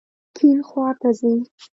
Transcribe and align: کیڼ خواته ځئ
کیڼ 0.35 0.57
خواته 0.69 1.09
ځئ 1.19 1.33